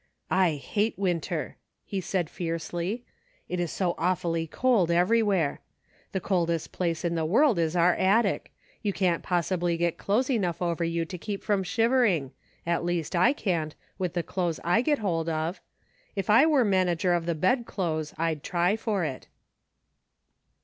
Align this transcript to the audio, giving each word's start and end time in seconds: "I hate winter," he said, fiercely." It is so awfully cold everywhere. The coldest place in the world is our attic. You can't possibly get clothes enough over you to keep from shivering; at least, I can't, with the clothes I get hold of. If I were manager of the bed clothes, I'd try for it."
"I 0.47 0.53
hate 0.55 0.97
winter," 0.97 1.57
he 1.85 2.01
said, 2.01 2.27
fiercely." 2.27 3.05
It 3.47 3.59
is 3.59 3.71
so 3.71 3.93
awfully 3.99 4.47
cold 4.47 4.89
everywhere. 4.89 5.61
The 6.11 6.19
coldest 6.19 6.71
place 6.71 7.05
in 7.05 7.13
the 7.13 7.23
world 7.23 7.59
is 7.59 7.75
our 7.75 7.93
attic. 7.93 8.51
You 8.81 8.93
can't 8.93 9.21
possibly 9.21 9.77
get 9.77 9.99
clothes 9.99 10.31
enough 10.31 10.59
over 10.59 10.83
you 10.83 11.05
to 11.05 11.17
keep 11.19 11.43
from 11.43 11.61
shivering; 11.61 12.31
at 12.65 12.83
least, 12.83 13.15
I 13.15 13.31
can't, 13.31 13.75
with 13.99 14.13
the 14.15 14.23
clothes 14.23 14.59
I 14.63 14.81
get 14.81 14.97
hold 14.97 15.29
of. 15.29 15.61
If 16.15 16.31
I 16.31 16.47
were 16.47 16.65
manager 16.65 17.13
of 17.13 17.27
the 17.27 17.35
bed 17.35 17.67
clothes, 17.67 18.15
I'd 18.17 18.41
try 18.41 18.75
for 18.75 19.03
it." 19.05 19.27